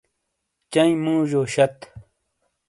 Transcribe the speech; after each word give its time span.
چنئی 0.71 0.93
موژیو 1.05 1.41
شت۔۔ 1.53 1.77